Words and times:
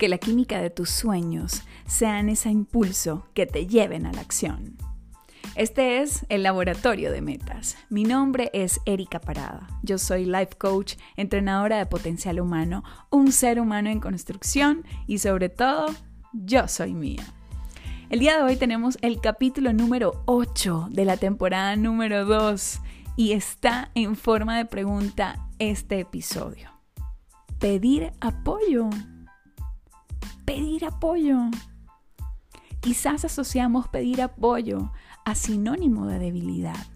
que 0.00 0.08
la 0.08 0.16
química 0.16 0.62
de 0.62 0.70
tus 0.70 0.88
sueños 0.88 1.62
sean 1.86 2.30
ese 2.30 2.48
impulso 2.48 3.26
que 3.34 3.44
te 3.44 3.66
lleven 3.66 4.06
a 4.06 4.12
la 4.12 4.22
acción. 4.22 4.78
Este 5.56 6.00
es 6.00 6.24
el 6.30 6.42
Laboratorio 6.42 7.12
de 7.12 7.20
Metas. 7.20 7.76
Mi 7.90 8.04
nombre 8.04 8.50
es 8.54 8.80
Erika 8.86 9.20
Parada. 9.20 9.68
Yo 9.82 9.98
soy 9.98 10.24
life 10.24 10.56
coach, 10.56 10.94
entrenadora 11.16 11.76
de 11.76 11.84
potencial 11.84 12.40
humano, 12.40 12.82
un 13.10 13.30
ser 13.30 13.60
humano 13.60 13.90
en 13.90 14.00
construcción 14.00 14.86
y 15.06 15.18
sobre 15.18 15.50
todo, 15.50 15.88
yo 16.32 16.66
soy 16.66 16.94
mía. 16.94 17.22
El 18.08 18.20
día 18.20 18.38
de 18.38 18.42
hoy 18.42 18.56
tenemos 18.56 18.96
el 19.02 19.20
capítulo 19.20 19.74
número 19.74 20.22
8 20.24 20.88
de 20.92 21.04
la 21.04 21.18
temporada 21.18 21.76
número 21.76 22.24
2 22.24 22.80
y 23.16 23.32
está 23.32 23.90
en 23.94 24.16
forma 24.16 24.56
de 24.56 24.64
pregunta 24.64 25.46
este 25.58 26.00
episodio. 26.00 26.70
Pedir 27.58 28.12
apoyo 28.22 28.88
pedir 30.50 30.84
apoyo. 30.84 31.42
Quizás 32.80 33.24
asociamos 33.24 33.86
pedir 33.86 34.20
apoyo 34.20 34.90
a 35.24 35.36
sinónimo 35.36 36.06
de 36.06 36.18
debilidad, 36.18 36.88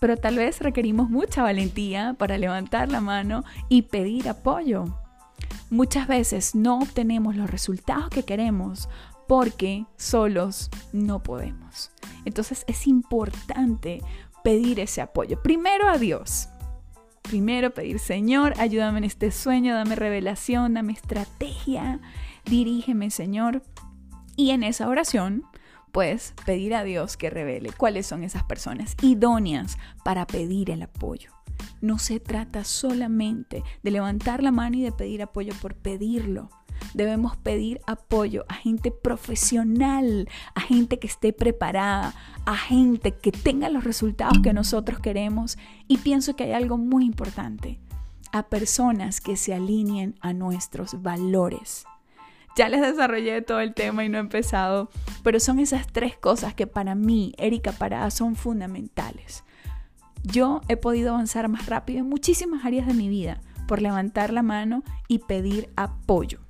pero 0.00 0.16
tal 0.16 0.38
vez 0.38 0.58
requerimos 0.58 1.08
mucha 1.08 1.44
valentía 1.44 2.16
para 2.18 2.36
levantar 2.36 2.90
la 2.90 3.00
mano 3.00 3.44
y 3.68 3.82
pedir 3.82 4.28
apoyo. 4.28 4.86
Muchas 5.70 6.08
veces 6.08 6.56
no 6.56 6.80
obtenemos 6.80 7.36
los 7.36 7.48
resultados 7.48 8.08
que 8.08 8.24
queremos 8.24 8.88
porque 9.28 9.86
solos 9.96 10.68
no 10.92 11.22
podemos. 11.22 11.92
Entonces 12.24 12.64
es 12.66 12.88
importante 12.88 14.02
pedir 14.42 14.80
ese 14.80 15.00
apoyo. 15.00 15.40
Primero 15.40 15.88
a 15.88 15.96
Dios. 15.96 16.48
Primero 17.22 17.72
pedir, 17.72 18.00
Señor, 18.00 18.52
ayúdame 18.58 18.98
en 18.98 19.04
este 19.04 19.30
sueño, 19.30 19.76
dame 19.76 19.94
revelación, 19.94 20.74
dame 20.74 20.92
estrategia 20.92 22.00
dirígeme 22.44 23.10
Señor. 23.10 23.62
Y 24.36 24.50
en 24.50 24.62
esa 24.62 24.88
oración, 24.88 25.44
pues 25.92 26.34
pedir 26.44 26.74
a 26.74 26.82
Dios 26.82 27.16
que 27.16 27.30
revele 27.30 27.70
cuáles 27.72 28.06
son 28.06 28.24
esas 28.24 28.42
personas 28.42 28.96
idóneas 29.00 29.78
para 30.04 30.26
pedir 30.26 30.70
el 30.70 30.82
apoyo. 30.82 31.30
No 31.80 31.98
se 31.98 32.18
trata 32.18 32.64
solamente 32.64 33.62
de 33.82 33.90
levantar 33.90 34.42
la 34.42 34.50
mano 34.50 34.76
y 34.76 34.82
de 34.82 34.90
pedir 34.90 35.22
apoyo 35.22 35.54
por 35.62 35.76
pedirlo. 35.76 36.50
Debemos 36.94 37.36
pedir 37.36 37.80
apoyo 37.86 38.44
a 38.48 38.54
gente 38.54 38.90
profesional, 38.90 40.28
a 40.54 40.60
gente 40.60 40.98
que 40.98 41.06
esté 41.06 41.32
preparada, 41.32 42.14
a 42.44 42.56
gente 42.56 43.12
que 43.12 43.30
tenga 43.30 43.68
los 43.68 43.84
resultados 43.84 44.40
que 44.42 44.52
nosotros 44.52 44.98
queremos. 44.98 45.58
Y 45.86 45.98
pienso 45.98 46.34
que 46.34 46.44
hay 46.44 46.52
algo 46.52 46.76
muy 46.76 47.04
importante, 47.04 47.80
a 48.32 48.48
personas 48.48 49.20
que 49.20 49.36
se 49.36 49.54
alineen 49.54 50.16
a 50.20 50.32
nuestros 50.32 51.02
valores. 51.02 51.84
Ya 52.56 52.68
les 52.68 52.80
desarrollé 52.80 53.42
todo 53.42 53.58
el 53.60 53.74
tema 53.74 54.04
y 54.04 54.08
no 54.08 54.18
he 54.18 54.20
empezado, 54.20 54.88
pero 55.24 55.40
son 55.40 55.58
esas 55.58 55.88
tres 55.88 56.16
cosas 56.16 56.54
que 56.54 56.68
para 56.68 56.94
mí, 56.94 57.34
Erika 57.36 57.72
Parada, 57.72 58.10
son 58.10 58.36
fundamentales. 58.36 59.42
Yo 60.22 60.60
he 60.68 60.76
podido 60.76 61.14
avanzar 61.14 61.48
más 61.48 61.66
rápido 61.66 62.00
en 62.00 62.08
muchísimas 62.08 62.64
áreas 62.64 62.86
de 62.86 62.94
mi 62.94 63.08
vida 63.08 63.40
por 63.66 63.82
levantar 63.82 64.32
la 64.32 64.42
mano 64.42 64.84
y 65.08 65.18
pedir 65.18 65.68
apoyo. 65.76 66.43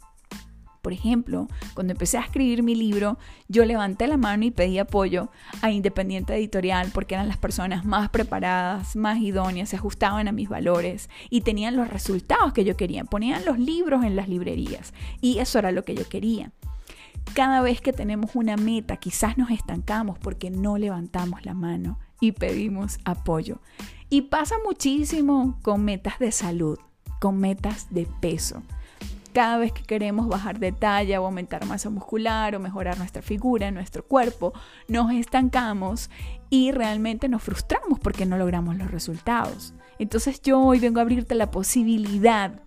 Por 0.84 0.92
ejemplo, 0.92 1.48
cuando 1.72 1.94
empecé 1.94 2.18
a 2.18 2.20
escribir 2.20 2.62
mi 2.62 2.74
libro, 2.74 3.16
yo 3.48 3.64
levanté 3.64 4.06
la 4.06 4.18
mano 4.18 4.44
y 4.44 4.50
pedí 4.50 4.78
apoyo 4.78 5.30
a 5.62 5.70
Independiente 5.70 6.34
Editorial 6.34 6.90
porque 6.92 7.14
eran 7.14 7.27
las 7.27 7.38
personas 7.38 7.86
más 7.86 8.10
preparadas, 8.10 8.94
más 8.94 9.18
idóneas, 9.18 9.70
se 9.70 9.77
ajustaban 9.77 10.28
a 10.28 10.32
mis 10.32 10.50
valores 10.50 11.08
y 11.30 11.40
tenían 11.40 11.74
los 11.74 11.88
resultados 11.88 12.52
que 12.52 12.64
yo 12.64 12.77
quería. 12.77 13.05
Ponían 13.05 13.46
los 13.46 13.58
libros 13.58 14.05
en 14.05 14.14
las 14.14 14.28
librerías 14.28 14.92
y 15.22 15.38
eso 15.38 15.58
era 15.58 15.72
lo 15.72 15.84
que 15.84 15.94
yo 15.94 16.06
quería. 16.06 16.52
Cada 17.33 17.62
vez 17.62 17.80
que 17.80 17.94
tenemos 17.94 18.33
una 18.34 18.58
meta, 18.58 18.98
quizás 18.98 19.39
nos 19.39 19.50
estancamos 19.50 20.18
porque 20.18 20.50
no 20.50 20.77
levantamos 20.77 21.46
la 21.46 21.55
mano 21.55 21.98
y 22.20 22.33
pedimos 22.33 22.98
apoyo. 23.06 23.58
Y 24.11 24.20
pasa 24.20 24.56
muchísimo 24.67 25.58
con 25.62 25.83
metas 25.83 26.18
de 26.18 26.30
salud, 26.30 26.78
con 27.20 27.39
metas 27.39 27.86
de 27.89 28.06
peso 28.20 28.62
cada 29.34 29.58
vez 29.58 29.72
que 29.72 29.83
queremos 29.83 30.28
bajar 30.28 30.61
de 30.61 30.70
talla 30.70 31.20
o 31.20 31.27
aumentar 31.27 31.67
masa 31.67 31.90
muscular 31.90 32.55
o 32.55 32.61
mejorar 32.61 32.96
nuestra 32.98 33.20
figura, 33.20 33.72
nuestro 33.72 34.06
cuerpo, 34.06 34.55
nos 34.86 35.12
estancamos 35.12 36.08
y 36.50 36.70
realmente 36.70 37.28
nos 37.28 37.42
frustramos 37.42 37.98
porque 37.98 38.27
no 38.27 38.39
logramos 38.39 38.77
los 38.77 38.92
resultados. 38.92 39.74
Entonces 39.98 40.40
yo 40.40 40.61
hoy 40.61 40.78
vengo 40.78 41.00
a 41.00 41.02
abrirte 41.02 41.34
la 41.34 41.50
posibilidad 41.50 42.62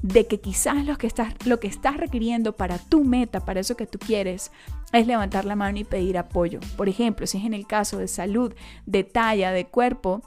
de 0.00 0.26
que 0.26 0.40
quizás 0.40 0.86
lo 0.86 0.96
que 0.96 1.06
estás, 1.06 1.34
lo 1.46 1.60
que 1.60 1.68
estás 1.68 1.98
requiriendo 1.98 2.56
para 2.56 2.78
tu 2.78 3.04
meta, 3.04 3.40
para 3.40 3.60
eso 3.60 3.76
que 3.76 3.86
tú 3.86 3.98
quieres, 3.98 4.50
es 4.92 5.06
levantar 5.06 5.44
la 5.44 5.56
mano 5.56 5.78
y 5.78 5.84
pedir 5.84 6.16
apoyo. 6.16 6.60
Por 6.78 6.88
ejemplo, 6.88 7.26
si 7.26 7.36
es 7.36 7.44
en 7.44 7.52
el 7.52 7.66
caso 7.66 7.98
de 7.98 8.08
salud, 8.08 8.54
de 8.86 9.04
talla, 9.04 9.52
de 9.52 9.66
cuerpo, 9.66 10.22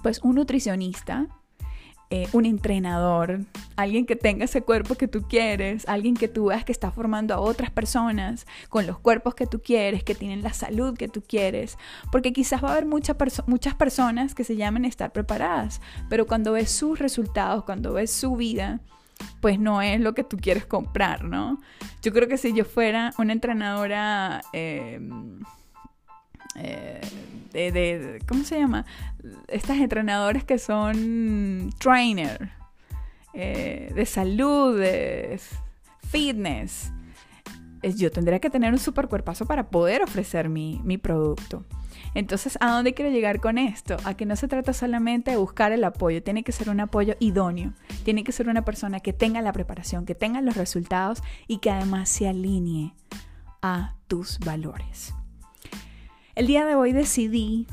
pues 0.00 0.20
un 0.22 0.36
nutricionista 0.36 1.26
eh, 2.10 2.26
un 2.32 2.46
entrenador, 2.46 3.40
alguien 3.76 4.06
que 4.06 4.16
tenga 4.16 4.46
ese 4.46 4.62
cuerpo 4.62 4.94
que 4.94 5.08
tú 5.08 5.28
quieres, 5.28 5.86
alguien 5.86 6.14
que 6.14 6.26
tú 6.26 6.46
veas 6.46 6.64
que 6.64 6.72
está 6.72 6.90
formando 6.90 7.34
a 7.34 7.40
otras 7.40 7.70
personas 7.70 8.46
con 8.70 8.86
los 8.86 8.98
cuerpos 8.98 9.34
que 9.34 9.46
tú 9.46 9.60
quieres, 9.60 10.04
que 10.04 10.14
tienen 10.14 10.42
la 10.42 10.54
salud 10.54 10.96
que 10.96 11.08
tú 11.08 11.22
quieres, 11.22 11.76
porque 12.10 12.32
quizás 12.32 12.64
va 12.64 12.70
a 12.70 12.72
haber 12.72 12.86
muchas 12.86 13.74
personas 13.74 14.34
que 14.34 14.44
se 14.44 14.56
llamen 14.56 14.86
estar 14.86 15.12
preparadas, 15.12 15.82
pero 16.08 16.26
cuando 16.26 16.52
ves 16.52 16.70
sus 16.70 16.98
resultados, 16.98 17.64
cuando 17.64 17.92
ves 17.92 18.10
su 18.10 18.36
vida, 18.36 18.80
pues 19.40 19.58
no 19.58 19.82
es 19.82 20.00
lo 20.00 20.14
que 20.14 20.24
tú 20.24 20.38
quieres 20.38 20.64
comprar, 20.64 21.24
¿no? 21.24 21.60
Yo 22.00 22.12
creo 22.14 22.26
que 22.26 22.38
si 22.38 22.54
yo 22.54 22.64
fuera 22.64 23.12
una 23.18 23.34
entrenadora... 23.34 24.40
Em, 24.54 25.40
eh, 26.56 27.00
de, 27.52 28.20
¿cómo 28.26 28.44
se 28.44 28.58
llama? 28.58 28.84
Estas 29.48 29.78
entrenadores 29.78 30.44
que 30.44 30.58
son 30.58 31.70
trainer, 31.78 32.50
eh, 33.34 33.92
de 33.94 34.06
salud, 34.06 34.80
fitness. 36.08 36.92
Yo 37.96 38.10
tendría 38.10 38.40
que 38.40 38.50
tener 38.50 38.72
un 38.72 38.78
super 38.78 39.08
cuerpazo 39.08 39.46
para 39.46 39.70
poder 39.70 40.02
ofrecer 40.02 40.48
mi, 40.48 40.80
mi 40.84 40.98
producto. 40.98 41.64
Entonces, 42.14 42.58
¿a 42.60 42.72
dónde 42.72 42.94
quiero 42.94 43.10
llegar 43.10 43.40
con 43.40 43.58
esto? 43.58 43.96
A 44.04 44.14
que 44.14 44.26
no 44.26 44.36
se 44.36 44.48
trata 44.48 44.72
solamente 44.72 45.30
de 45.30 45.36
buscar 45.36 45.72
el 45.72 45.84
apoyo, 45.84 46.22
tiene 46.22 46.42
que 46.42 46.52
ser 46.52 46.70
un 46.70 46.80
apoyo 46.80 47.14
idóneo, 47.20 47.72
tiene 48.04 48.24
que 48.24 48.32
ser 48.32 48.48
una 48.48 48.64
persona 48.64 49.00
que 49.00 49.12
tenga 49.12 49.42
la 49.42 49.52
preparación, 49.52 50.06
que 50.06 50.14
tenga 50.14 50.40
los 50.40 50.56
resultados 50.56 51.22
y 51.46 51.58
que 51.58 51.70
además 51.70 52.08
se 52.08 52.28
alinee 52.28 52.94
a 53.62 53.94
tus 54.06 54.38
valores. 54.40 55.14
El 56.38 56.46
día 56.46 56.64
de 56.64 56.76
hoy 56.76 56.92
decidí 56.92 57.66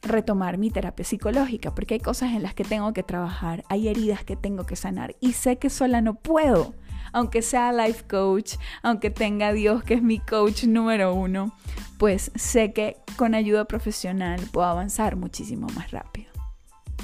retomar 0.00 0.56
mi 0.56 0.70
terapia 0.70 1.04
psicológica 1.04 1.74
porque 1.74 1.92
hay 1.92 2.00
cosas 2.00 2.30
en 2.30 2.42
las 2.42 2.54
que 2.54 2.64
tengo 2.64 2.94
que 2.94 3.02
trabajar, 3.02 3.64
hay 3.68 3.86
heridas 3.86 4.24
que 4.24 4.34
tengo 4.34 4.64
que 4.64 4.76
sanar 4.76 5.14
y 5.20 5.34
sé 5.34 5.58
que 5.58 5.68
sola 5.68 6.00
no 6.00 6.14
puedo. 6.14 6.74
Aunque 7.12 7.42
sea 7.42 7.70
life 7.70 8.06
coach, 8.08 8.54
aunque 8.82 9.10
tenga 9.10 9.48
a 9.48 9.52
Dios 9.52 9.84
que 9.84 9.92
es 9.92 10.02
mi 10.02 10.20
coach 10.20 10.64
número 10.64 11.12
uno, 11.12 11.54
pues 11.98 12.32
sé 12.34 12.72
que 12.72 12.96
con 13.16 13.34
ayuda 13.34 13.66
profesional 13.66 14.40
puedo 14.52 14.66
avanzar 14.66 15.16
muchísimo 15.16 15.66
más 15.76 15.90
rápido. 15.90 16.30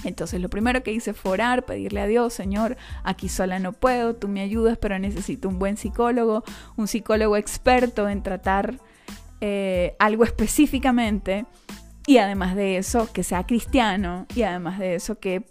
Entonces 0.04 0.40
lo 0.40 0.48
primero 0.48 0.82
que 0.82 0.92
hice 0.92 1.12
fue 1.12 1.32
orar, 1.32 1.66
pedirle 1.66 2.00
a 2.00 2.06
Dios, 2.06 2.32
Señor, 2.32 2.78
aquí 3.02 3.28
sola 3.28 3.58
no 3.58 3.74
puedo, 3.74 4.16
tú 4.16 4.26
me 4.26 4.40
ayudas, 4.40 4.78
pero 4.78 4.98
necesito 4.98 5.50
un 5.50 5.58
buen 5.58 5.76
psicólogo, 5.76 6.44
un 6.76 6.88
psicólogo 6.88 7.36
experto 7.36 8.08
en 8.08 8.22
tratar 8.22 8.78
eh, 9.40 9.96
algo 9.98 10.24
específicamente 10.24 11.46
y 12.06 12.18
además 12.18 12.54
de 12.54 12.76
eso 12.76 13.10
que 13.12 13.22
sea 13.22 13.46
cristiano 13.46 14.26
y 14.34 14.42
además 14.42 14.78
de 14.78 14.94
eso 14.94 15.18
que 15.18 15.44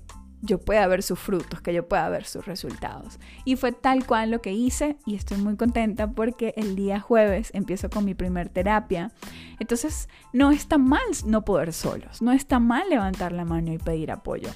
yo 0.44 0.60
pueda 0.60 0.86
ver 0.88 1.02
sus 1.04 1.18
frutos, 1.18 1.62
que 1.62 1.74
yo 1.74 1.88
pueda 1.88 2.10
ver 2.10 2.26
sus 2.26 2.46
resultados. 2.46 3.18
Y 3.46 3.56
fue 3.56 3.72
tal 3.72 4.06
cual 4.06 4.30
lo 4.30 4.42
que 4.42 4.52
hice 4.52 4.98
y 5.06 5.16
estoy 5.16 5.38
muy 5.38 5.56
contenta 5.56 6.12
porque 6.12 6.54
el 6.58 6.76
día 6.76 7.00
jueves 7.00 7.50
empiezo 7.54 7.90
con 7.90 8.04
mi 8.04 8.14
primer 8.14 8.50
terapia. 8.50 9.12
Entonces 9.60 10.10
no 10.34 10.52
está 10.52 10.78
mal 10.78 11.02
no 11.26 11.46
poder 11.46 11.72
solos, 11.72 12.22
no 12.22 12.34
está 12.34 12.60
mal 12.60 12.90
levantar 12.90 13.32
la 13.32 13.46
mano 13.46 13.72
y 13.72 13.78
pedir 13.78 14.12
apoyo 14.12 14.50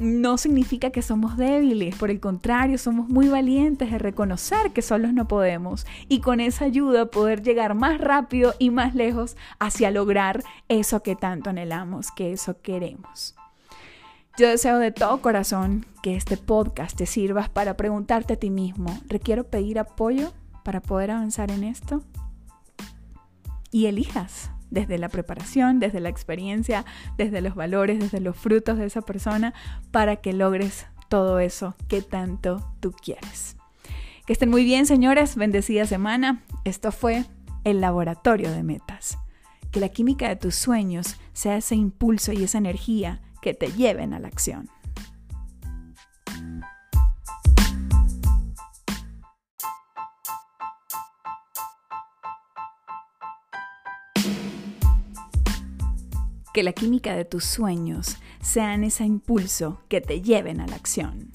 no 0.00 0.38
significa 0.38 0.90
que 0.90 1.02
somos 1.02 1.36
débiles, 1.36 1.94
por 1.94 2.10
el 2.10 2.20
contrario, 2.20 2.78
somos 2.78 3.10
muy 3.10 3.28
valientes 3.28 3.92
de 3.92 3.98
reconocer 3.98 4.72
que 4.72 4.80
solos 4.80 5.12
no 5.12 5.28
podemos 5.28 5.86
y 6.08 6.20
con 6.20 6.40
esa 6.40 6.64
ayuda 6.64 7.10
poder 7.10 7.42
llegar 7.42 7.74
más 7.74 8.00
rápido 8.00 8.54
y 8.58 8.70
más 8.70 8.94
lejos 8.94 9.36
hacia 9.58 9.90
lograr 9.90 10.42
eso 10.68 11.02
que 11.02 11.16
tanto 11.16 11.50
anhelamos, 11.50 12.10
que 12.12 12.32
eso 12.32 12.62
queremos. 12.62 13.34
Yo 14.38 14.48
deseo 14.48 14.78
de 14.78 14.90
todo 14.90 15.20
corazón 15.20 15.84
que 16.02 16.16
este 16.16 16.38
podcast 16.38 16.96
te 16.96 17.04
sirva 17.04 17.50
para 17.52 17.76
preguntarte 17.76 18.32
a 18.32 18.36
ti 18.38 18.48
mismo, 18.48 18.98
¿requiero 19.06 19.44
pedir 19.44 19.78
apoyo 19.78 20.32
para 20.64 20.80
poder 20.80 21.10
avanzar 21.10 21.50
en 21.50 21.62
esto? 21.62 22.02
Y 23.70 23.84
elijas 23.84 24.50
desde 24.70 24.98
la 24.98 25.08
preparación, 25.08 25.80
desde 25.80 26.00
la 26.00 26.08
experiencia, 26.08 26.84
desde 27.16 27.40
los 27.40 27.54
valores, 27.54 27.98
desde 27.98 28.20
los 28.20 28.36
frutos 28.36 28.78
de 28.78 28.86
esa 28.86 29.02
persona, 29.02 29.54
para 29.90 30.16
que 30.16 30.32
logres 30.32 30.86
todo 31.08 31.40
eso 31.40 31.74
que 31.88 32.02
tanto 32.02 32.64
tú 32.80 32.92
quieres. 32.92 33.56
Que 34.26 34.32
estén 34.32 34.50
muy 34.50 34.64
bien, 34.64 34.86
señores. 34.86 35.36
Bendecida 35.36 35.86
semana. 35.86 36.42
Esto 36.64 36.92
fue 36.92 37.24
el 37.64 37.80
laboratorio 37.80 38.52
de 38.52 38.62
metas. 38.62 39.18
Que 39.72 39.80
la 39.80 39.88
química 39.88 40.28
de 40.28 40.36
tus 40.36 40.54
sueños 40.54 41.16
sea 41.32 41.56
ese 41.56 41.74
impulso 41.74 42.32
y 42.32 42.44
esa 42.44 42.58
energía 42.58 43.20
que 43.42 43.54
te 43.54 43.72
lleven 43.72 44.14
a 44.14 44.20
la 44.20 44.28
acción. 44.28 44.68
Que 56.52 56.62
la 56.62 56.72
química 56.72 57.14
de 57.14 57.24
tus 57.24 57.44
sueños 57.44 58.16
sean 58.40 58.82
ese 58.84 59.04
impulso 59.04 59.82
que 59.88 60.00
te 60.00 60.20
lleven 60.20 60.60
a 60.60 60.66
la 60.66 60.76
acción. 60.76 61.30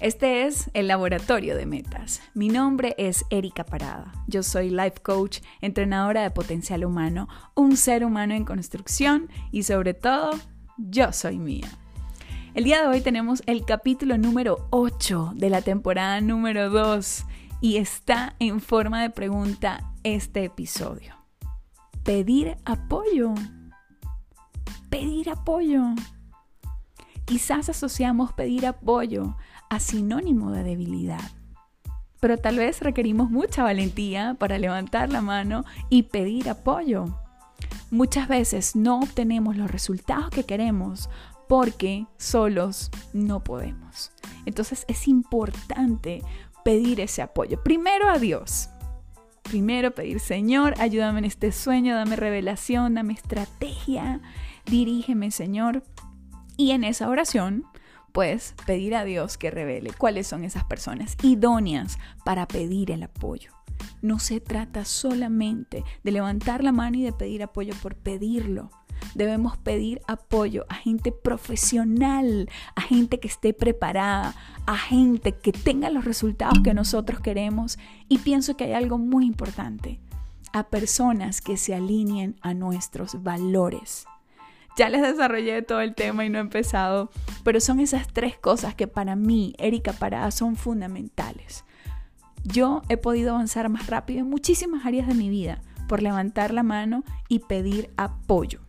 Este 0.00 0.46
es 0.46 0.70
el 0.72 0.88
Laboratorio 0.88 1.54
de 1.56 1.66
Metas. 1.66 2.22
Mi 2.32 2.48
nombre 2.48 2.94
es 2.96 3.26
Erika 3.28 3.64
Parada. 3.64 4.12
Yo 4.28 4.42
soy 4.42 4.70
life 4.70 5.02
coach, 5.02 5.40
entrenadora 5.60 6.22
de 6.22 6.30
potencial 6.30 6.86
humano, 6.86 7.28
un 7.54 7.76
ser 7.76 8.06
humano 8.06 8.32
en 8.32 8.46
construcción 8.46 9.28
y 9.52 9.64
sobre 9.64 9.92
todo, 9.92 10.30
yo 10.78 11.12
soy 11.12 11.38
mía. 11.38 11.68
El 12.54 12.64
día 12.64 12.80
de 12.80 12.88
hoy 12.88 13.02
tenemos 13.02 13.42
el 13.44 13.66
capítulo 13.66 14.16
número 14.16 14.68
8 14.70 15.32
de 15.34 15.50
la 15.50 15.60
temporada 15.60 16.22
número 16.22 16.70
2 16.70 17.24
y 17.60 17.76
está 17.76 18.34
en 18.38 18.62
forma 18.62 19.02
de 19.02 19.10
pregunta 19.10 19.92
este 20.02 20.44
episodio. 20.44 21.14
Pedir 22.04 22.56
apoyo. 22.64 23.34
Pedir 24.90 25.30
apoyo. 25.30 25.82
Quizás 27.24 27.68
asociamos 27.68 28.32
pedir 28.32 28.66
apoyo 28.66 29.36
a 29.68 29.78
sinónimo 29.80 30.50
de 30.50 30.64
debilidad. 30.64 31.30
Pero 32.20 32.36
tal 32.36 32.58
vez 32.58 32.80
requerimos 32.80 33.30
mucha 33.30 33.62
valentía 33.62 34.34
para 34.38 34.58
levantar 34.58 35.10
la 35.10 35.22
mano 35.22 35.64
y 35.88 36.02
pedir 36.04 36.50
apoyo. 36.50 37.06
Muchas 37.90 38.28
veces 38.28 38.76
no 38.76 39.00
obtenemos 39.00 39.56
los 39.56 39.70
resultados 39.70 40.30
que 40.30 40.44
queremos 40.44 41.08
porque 41.48 42.06
solos 42.18 42.90
no 43.12 43.42
podemos. 43.42 44.12
Entonces 44.44 44.84
es 44.88 45.08
importante 45.08 46.22
pedir 46.64 47.00
ese 47.00 47.22
apoyo. 47.22 47.62
Primero 47.62 48.08
a 48.08 48.18
Dios. 48.18 48.68
Primero 49.42 49.90
pedir, 49.92 50.20
Señor, 50.20 50.74
ayúdame 50.78 51.20
en 51.20 51.24
este 51.24 51.50
sueño, 51.50 51.96
dame 51.96 52.14
revelación, 52.14 52.94
dame 52.94 53.14
estrategia, 53.14 54.20
dirígeme, 54.70 55.30
Señor. 55.30 55.82
Y 56.56 56.70
en 56.72 56.84
esa 56.84 57.08
oración 57.08 57.64
pues 58.12 58.54
pedir 58.66 58.94
a 58.94 59.04
Dios 59.04 59.38
que 59.38 59.50
revele 59.50 59.92
cuáles 59.96 60.26
son 60.26 60.44
esas 60.44 60.64
personas 60.64 61.16
idóneas 61.22 61.98
para 62.24 62.46
pedir 62.46 62.90
el 62.90 63.02
apoyo. 63.02 63.52
No 64.02 64.18
se 64.18 64.40
trata 64.40 64.84
solamente 64.84 65.84
de 66.02 66.12
levantar 66.12 66.62
la 66.64 66.72
mano 66.72 66.98
y 66.98 67.02
de 67.02 67.12
pedir 67.12 67.42
apoyo 67.42 67.74
por 67.82 67.94
pedirlo. 67.94 68.70
Debemos 69.14 69.56
pedir 69.56 70.02
apoyo 70.06 70.66
a 70.68 70.74
gente 70.74 71.10
profesional, 71.10 72.50
a 72.74 72.82
gente 72.82 73.18
que 73.18 73.28
esté 73.28 73.54
preparada, 73.54 74.34
a 74.66 74.76
gente 74.76 75.32
que 75.32 75.52
tenga 75.52 75.88
los 75.88 76.04
resultados 76.04 76.60
que 76.62 76.74
nosotros 76.74 77.20
queremos. 77.20 77.78
Y 78.08 78.18
pienso 78.18 78.56
que 78.56 78.64
hay 78.64 78.72
algo 78.74 78.98
muy 78.98 79.24
importante, 79.24 80.00
a 80.52 80.64
personas 80.64 81.40
que 81.40 81.56
se 81.56 81.74
alineen 81.74 82.36
a 82.42 82.52
nuestros 82.52 83.22
valores. 83.22 84.06
Ya 84.76 84.88
les 84.88 85.02
desarrollé 85.02 85.62
todo 85.62 85.80
el 85.80 85.94
tema 85.94 86.24
y 86.24 86.30
no 86.30 86.38
he 86.38 86.42
empezado, 86.42 87.10
pero 87.44 87.60
son 87.60 87.80
esas 87.80 88.08
tres 88.08 88.38
cosas 88.38 88.74
que 88.74 88.86
para 88.86 89.16
mí, 89.16 89.54
Erika 89.58 89.92
Parada, 89.92 90.30
son 90.30 90.56
fundamentales. 90.56 91.64
Yo 92.44 92.82
he 92.88 92.96
podido 92.96 93.34
avanzar 93.34 93.68
más 93.68 93.88
rápido 93.88 94.20
en 94.20 94.30
muchísimas 94.30 94.86
áreas 94.86 95.06
de 95.06 95.14
mi 95.14 95.28
vida 95.28 95.60
por 95.88 96.02
levantar 96.02 96.52
la 96.52 96.62
mano 96.62 97.04
y 97.28 97.40
pedir 97.40 97.90
apoyo. 97.96 98.60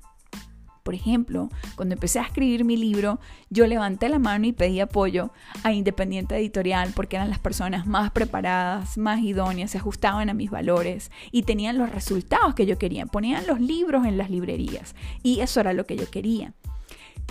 Por 0.84 0.96
ejemplo, 0.96 1.50
cuando 1.76 1.94
empecé 1.94 2.20
a 2.20 2.24
escribir 2.24 2.66
mi 2.66 2.76
libro, 2.76 3.20
yo 3.50 3.68
levanté 3.68 4.10
la 4.10 4.18
mano 4.18 4.48
y 4.48 4.52
pedí 4.52 4.80
apoyo 4.80 5.32
a 5.64 5.72
Independiente 5.72 6.36
Editorial 6.36 6.92
porque 6.96 7.18
eran 7.18 7.30
las 7.30 7.40
personas 7.40 7.86
más 7.86 8.12
preparadas, 8.12 8.98
más 8.98 9.22
idóneas, 9.22 9.72
se 9.72 9.78
ajustaban 9.78 10.30
a 10.30 10.34
mis 10.34 10.50
valores 10.50 11.12
y 11.32 11.44
tenían 11.44 11.78
los 11.78 11.92
resultados 11.92 12.56
que 12.56 12.66
yo 12.66 12.80
quería. 12.80 13.06
Ponían 13.06 13.46
los 13.46 13.60
libros 13.60 14.06
en 14.06 14.18
las 14.18 14.32
librerías 14.32 14.96
y 15.22 15.42
eso 15.42 15.60
era 15.60 15.74
lo 15.74 15.86
que 15.86 15.98
yo 15.98 16.10
quería. 16.10 16.54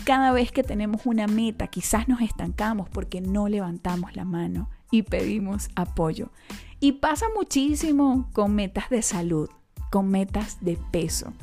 Cada 0.04 0.30
vez 0.30 0.52
que 0.52 0.62
tenemos 0.62 1.04
una 1.04 1.26
meta, 1.26 1.66
quizás 1.66 2.08
nos 2.08 2.20
estancamos 2.20 2.88
porque 2.88 3.20
no 3.20 3.48
levantamos 3.48 4.14
la 4.14 4.24
mano 4.24 4.70
y 4.92 5.02
pedimos 5.02 5.68
apoyo. 5.74 6.30
Y 6.78 6.92
pasa 6.92 7.26
muchísimo 7.36 8.30
con 8.32 8.54
metas 8.54 8.88
de 8.90 9.02
salud, 9.02 9.50
con 9.90 10.08
metas 10.08 10.58
de 10.60 10.78
peso 10.92 11.34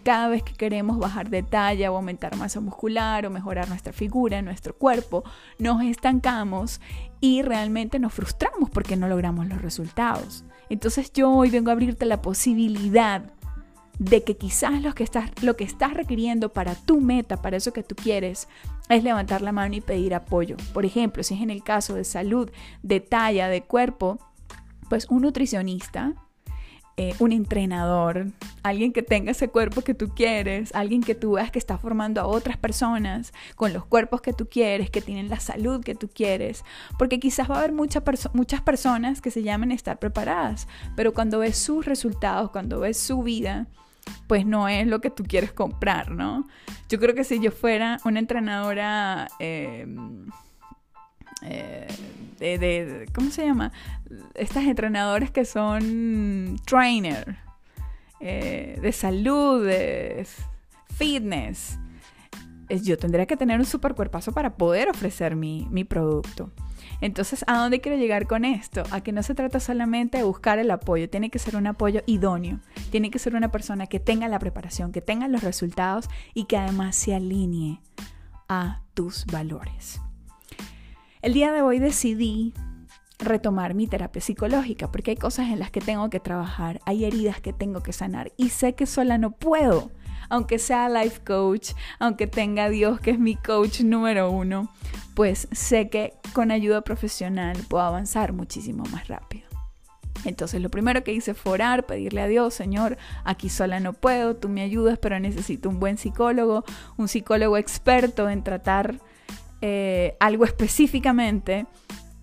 cada 0.00 0.28
vez 0.28 0.42
que 0.42 0.54
queremos 0.54 0.98
bajar 0.98 1.30
de 1.30 1.42
talla 1.42 1.92
o 1.92 1.96
aumentar 1.96 2.36
masa 2.36 2.60
muscular 2.60 3.26
o 3.26 3.30
mejorar 3.30 3.68
nuestra 3.68 3.92
figura, 3.92 4.42
nuestro 4.42 4.74
cuerpo, 4.74 5.24
nos 5.58 5.82
estancamos 5.82 6.80
y 7.20 7.42
realmente 7.42 7.98
nos 7.98 8.12
frustramos 8.12 8.70
porque 8.70 8.96
no 8.96 9.08
logramos 9.08 9.46
los 9.46 9.62
resultados. 9.62 10.44
Entonces 10.68 11.12
yo 11.12 11.30
hoy 11.30 11.50
vengo 11.50 11.70
a 11.70 11.72
abrirte 11.72 12.06
la 12.06 12.22
posibilidad 12.22 13.22
de 13.98 14.24
que 14.24 14.36
quizás 14.36 14.80
lo 14.82 14.94
que 14.94 15.04
estás, 15.04 15.30
lo 15.42 15.56
que 15.56 15.64
estás 15.64 15.92
requiriendo 15.92 16.52
para 16.52 16.74
tu 16.74 17.00
meta, 17.00 17.42
para 17.42 17.58
eso 17.58 17.72
que 17.72 17.82
tú 17.82 17.94
quieres, 17.94 18.48
es 18.88 19.04
levantar 19.04 19.42
la 19.42 19.52
mano 19.52 19.76
y 19.76 19.82
pedir 19.82 20.14
apoyo. 20.14 20.56
Por 20.72 20.86
ejemplo, 20.86 21.22
si 21.22 21.34
es 21.34 21.42
en 21.42 21.50
el 21.50 21.62
caso 21.62 21.94
de 21.94 22.04
salud, 22.04 22.50
de 22.82 23.00
talla, 23.00 23.48
de 23.48 23.62
cuerpo, 23.62 24.18
pues 24.88 25.06
un 25.10 25.22
nutricionista 25.22 26.14
eh, 26.96 27.14
un 27.18 27.32
entrenador, 27.32 28.26
alguien 28.62 28.92
que 28.92 29.02
tenga 29.02 29.30
ese 29.30 29.48
cuerpo 29.48 29.82
que 29.82 29.94
tú 29.94 30.08
quieres, 30.14 30.74
alguien 30.74 31.02
que 31.02 31.14
tú 31.14 31.32
veas 31.32 31.50
que 31.50 31.58
está 31.58 31.78
formando 31.78 32.20
a 32.20 32.26
otras 32.26 32.56
personas 32.56 33.32
con 33.54 33.72
los 33.72 33.86
cuerpos 33.86 34.20
que 34.20 34.32
tú 34.32 34.48
quieres, 34.48 34.90
que 34.90 35.00
tienen 35.00 35.28
la 35.28 35.40
salud 35.40 35.82
que 35.82 35.94
tú 35.94 36.08
quieres, 36.12 36.64
porque 36.98 37.18
quizás 37.18 37.50
va 37.50 37.56
a 37.56 37.58
haber 37.60 37.72
muchas 37.72 38.02
personas 38.62 39.20
que 39.20 39.30
se 39.30 39.42
llamen 39.42 39.72
estar 39.72 39.98
preparadas, 39.98 40.68
pero 40.96 41.14
cuando 41.14 41.38
ves 41.38 41.56
sus 41.56 41.86
resultados, 41.86 42.50
cuando 42.50 42.80
ves 42.80 42.98
su 42.98 43.22
vida, 43.22 43.66
pues 44.26 44.44
no 44.44 44.68
es 44.68 44.86
lo 44.86 45.00
que 45.00 45.10
tú 45.10 45.24
quieres 45.24 45.52
comprar, 45.52 46.10
¿no? 46.10 46.46
Yo 46.88 46.98
creo 46.98 47.14
que 47.14 47.24
si 47.24 47.40
yo 47.40 47.50
fuera 47.50 47.98
una 48.04 48.18
entrenadora... 48.18 49.28
Em, 49.38 50.26
eh, 51.42 51.88
de, 52.38 53.08
¿cómo 53.14 53.30
se 53.30 53.44
llama? 53.44 53.72
Estas 54.34 54.64
entrenadoras 54.64 55.30
que 55.30 55.44
son 55.44 56.58
trainer, 56.64 57.36
eh, 58.20 58.78
de 58.80 58.92
salud, 58.92 59.64
de 59.66 60.26
fitness. 60.94 61.78
Yo 62.82 62.98
tendría 62.98 63.26
que 63.26 63.36
tener 63.36 63.58
un 63.58 63.66
super 63.66 63.94
cuerpazo 63.94 64.32
para 64.32 64.56
poder 64.56 64.88
ofrecer 64.88 65.34
mi, 65.34 65.66
mi 65.70 65.84
producto. 65.84 66.52
Entonces, 67.00 67.44
¿a 67.46 67.58
dónde 67.58 67.80
quiero 67.80 67.98
llegar 67.98 68.26
con 68.26 68.44
esto? 68.44 68.82
A 68.90 69.00
que 69.00 69.12
no 69.12 69.22
se 69.22 69.34
trata 69.34 69.58
solamente 69.58 70.18
de 70.18 70.24
buscar 70.24 70.58
el 70.58 70.70
apoyo, 70.70 71.08
tiene 71.08 71.30
que 71.30 71.38
ser 71.38 71.56
un 71.56 71.66
apoyo 71.66 72.02
idóneo, 72.06 72.60
tiene 72.90 73.10
que 73.10 73.18
ser 73.18 73.34
una 73.34 73.50
persona 73.50 73.86
que 73.86 74.00
tenga 74.00 74.28
la 74.28 74.38
preparación, 74.38 74.92
que 74.92 75.00
tenga 75.00 75.26
los 75.26 75.42
resultados 75.42 76.08
y 76.34 76.44
que 76.44 76.58
además 76.58 76.96
se 76.96 77.14
alinee 77.14 77.80
a 78.48 78.82
tus 78.94 79.24
valores. 79.26 80.00
El 81.22 81.34
día 81.34 81.52
de 81.52 81.60
hoy 81.60 81.78
decidí 81.80 82.54
retomar 83.18 83.74
mi 83.74 83.86
terapia 83.86 84.22
psicológica 84.22 84.90
porque 84.90 85.10
hay 85.10 85.16
cosas 85.18 85.50
en 85.50 85.58
las 85.58 85.70
que 85.70 85.82
tengo 85.82 86.08
que 86.08 86.18
trabajar, 86.18 86.80
hay 86.86 87.04
heridas 87.04 87.42
que 87.42 87.52
tengo 87.52 87.82
que 87.82 87.92
sanar 87.92 88.32
y 88.38 88.48
sé 88.48 88.74
que 88.74 88.86
sola 88.86 89.18
no 89.18 89.32
puedo. 89.32 89.90
Aunque 90.30 90.58
sea 90.58 90.88
life 90.88 91.20
coach, 91.22 91.72
aunque 91.98 92.26
tenga 92.26 92.64
a 92.64 92.70
Dios 92.70 93.00
que 93.00 93.10
es 93.10 93.18
mi 93.18 93.36
coach 93.36 93.82
número 93.82 94.30
uno, 94.30 94.70
pues 95.14 95.46
sé 95.52 95.90
que 95.90 96.14
con 96.32 96.50
ayuda 96.50 96.80
profesional 96.80 97.58
puedo 97.68 97.84
avanzar 97.84 98.32
muchísimo 98.32 98.84
más 98.84 99.08
rápido. 99.08 99.46
Entonces 100.24 100.62
lo 100.62 100.70
primero 100.70 101.04
que 101.04 101.12
hice 101.12 101.34
fue 101.34 101.52
orar, 101.52 101.84
pedirle 101.84 102.22
a 102.22 102.28
Dios, 102.28 102.54
Señor, 102.54 102.96
aquí 103.24 103.50
sola 103.50 103.78
no 103.78 103.92
puedo, 103.92 104.36
tú 104.36 104.48
me 104.48 104.62
ayudas, 104.62 104.98
pero 104.98 105.20
necesito 105.20 105.68
un 105.68 105.80
buen 105.80 105.98
psicólogo, 105.98 106.64
un 106.96 107.08
psicólogo 107.08 107.58
experto 107.58 108.30
en 108.30 108.42
tratar 108.42 109.00
eh, 109.60 110.16
algo 110.20 110.44
específicamente 110.44 111.66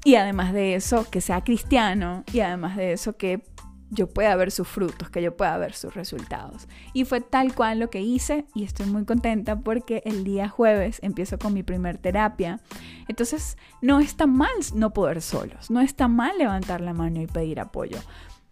y 0.04 0.16
además 0.16 0.54
de 0.54 0.76
eso 0.76 1.10
que 1.10 1.22
sea 1.22 1.44
cristiano 1.44 2.24
y 2.32 2.40
además 2.40 2.78
de 2.78 2.94
eso 2.94 3.18
que 3.18 3.44
yo 3.90 4.08
pueda 4.08 4.36
ver 4.36 4.52
sus 4.52 4.68
frutos, 4.68 5.10
que 5.10 5.22
yo 5.22 5.36
pueda 5.36 5.58
ver 5.58 5.74
sus 5.74 5.94
resultados. 5.96 6.68
Y 6.94 7.06
fue 7.06 7.22
tal 7.22 7.54
cual 7.54 7.80
lo 7.80 7.90
que 7.90 8.02
hice 8.02 8.46
y 8.54 8.64
estoy 8.64 8.86
muy 8.88 9.06
contenta 9.06 9.60
porque 9.60 10.02
el 10.06 10.24
día 10.24 10.50
jueves 10.50 11.00
empiezo 11.02 11.38
con 11.38 11.54
mi 11.54 11.64
primer 11.64 11.98
terapia. 11.98 12.60
Entonces 13.08 13.58
no 13.82 14.00
está 14.00 14.28
mal 14.28 14.50
no 14.74 14.94
poder 14.94 15.22
solos, 15.22 15.72
no 15.72 15.82
está 15.82 16.08
mal 16.08 16.38
levantar 16.38 16.82
la 16.82 16.94
mano 16.94 17.22
y 17.22 17.28
pedir 17.28 17.60
apoyo. 17.60 17.98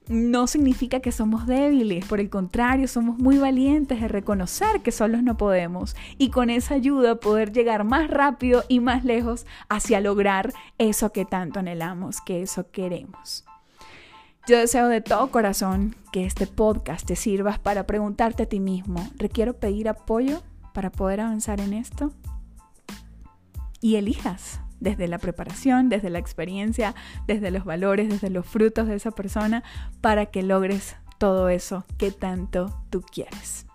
No 0.07 0.47
significa 0.47 0.99
que 0.99 1.11
somos 1.11 1.47
débiles, 1.47 2.05
por 2.05 2.19
el 2.19 2.29
contrario, 2.29 2.87
somos 2.87 3.17
muy 3.17 3.37
valientes 3.37 3.99
de 4.01 4.07
reconocer 4.07 4.81
que 4.81 4.91
solos 4.91 5.23
no 5.23 5.37
podemos 5.37 5.95
y 6.17 6.29
con 6.29 6.49
esa 6.49 6.75
ayuda 6.75 7.15
poder 7.15 7.51
llegar 7.51 7.83
más 7.83 8.09
rápido 8.09 8.63
y 8.67 8.79
más 8.79 9.03
lejos 9.03 9.45
hacia 9.69 10.01
lograr 10.01 10.53
eso 10.77 11.11
que 11.11 11.25
tanto 11.25 11.59
anhelamos, 11.59 12.21
que 12.21 12.41
eso 12.41 12.69
queremos. 12.71 13.45
Yo 14.47 14.57
deseo 14.57 14.87
de 14.89 15.01
todo 15.01 15.31
corazón 15.31 15.95
que 16.11 16.25
este 16.25 16.45
podcast 16.45 17.07
te 17.07 17.15
sirva 17.15 17.59
para 17.63 17.87
preguntarte 17.87 18.43
a 18.43 18.45
ti 18.45 18.59
mismo, 18.59 19.07
¿requiero 19.17 19.55
pedir 19.55 19.89
apoyo 19.89 20.43
para 20.73 20.91
poder 20.91 21.21
avanzar 21.21 21.59
en 21.59 21.73
esto? 21.73 22.11
Y 23.81 23.95
elijas 23.95 24.59
desde 24.85 25.07
la 25.07 25.17
preparación, 25.17 25.89
desde 25.89 26.11
la 26.11 26.19
experiencia, 26.19 26.93
desde 27.25 27.49
los 27.49 27.65
valores, 27.65 28.07
desde 28.07 28.29
los 28.29 28.45
frutos 28.45 28.87
de 28.87 28.95
esa 28.95 29.09
persona, 29.09 29.63
para 29.99 30.27
que 30.27 30.43
logres 30.43 30.95
todo 31.17 31.49
eso 31.49 31.83
que 31.97 32.11
tanto 32.11 32.83
tú 32.91 33.01
quieres. 33.01 33.65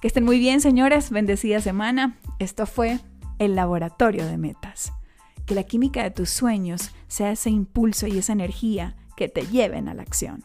Que 0.00 0.08
estén 0.08 0.24
muy 0.24 0.40
bien, 0.40 0.60
señores. 0.60 1.10
Bendecida 1.10 1.60
semana. 1.60 2.18
Esto 2.40 2.66
fue 2.66 2.98
el 3.38 3.54
laboratorio 3.54 4.26
de 4.26 4.38
metas. 4.38 4.92
Que 5.46 5.54
la 5.54 5.62
química 5.62 6.02
de 6.02 6.10
tus 6.10 6.30
sueños 6.30 6.90
sea 7.06 7.30
ese 7.30 7.50
impulso 7.50 8.08
y 8.08 8.18
esa 8.18 8.32
energía 8.32 8.96
que 9.16 9.28
te 9.28 9.46
lleven 9.46 9.88
a 9.88 9.94
la 9.94 10.02
acción. 10.02 10.42